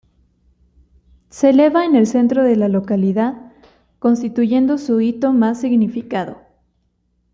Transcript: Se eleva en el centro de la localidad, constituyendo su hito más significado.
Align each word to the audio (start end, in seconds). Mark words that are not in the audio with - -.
Se 1.29 1.51
eleva 1.51 1.85
en 1.85 1.95
el 1.95 2.07
centro 2.07 2.43
de 2.43 2.55
la 2.55 2.67
localidad, 2.69 3.53
constituyendo 3.99 4.79
su 4.79 4.99
hito 4.99 5.31
más 5.31 5.61
significado. 5.61 6.41